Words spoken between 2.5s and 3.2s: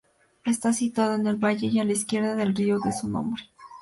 río de su